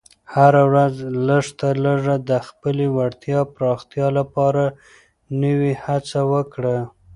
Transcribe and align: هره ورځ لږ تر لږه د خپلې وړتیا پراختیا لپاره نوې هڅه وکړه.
هره 0.33 0.61
ورځ 0.69 0.95
لږ 1.27 1.45
تر 1.59 1.73
لږه 1.85 2.15
د 2.29 2.31
خپلې 2.47 2.85
وړتیا 2.97 3.39
پراختیا 3.55 4.07
لپاره 4.19 4.63
نوې 5.41 5.73
هڅه 5.85 6.19
وکړه. 6.33 6.75